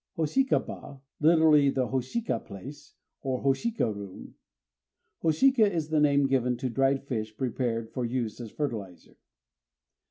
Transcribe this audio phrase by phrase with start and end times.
[0.17, 4.33] _Hoshika ba: lit., "the hoshika place" or "hoshika room."
[5.21, 9.17] "Hoshika" is the name given to dried fish prepared for use as fertilizer.